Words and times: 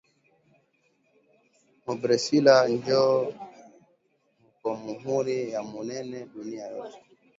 Mu 1.83 1.93
bresila 2.01 2.55
njo 2.73 3.03
muko 4.39 4.67
muhuru 4.83 5.35
ya 5.53 5.61
munene 5.69 6.17
dunia 6.33 6.65
yote 6.73 6.99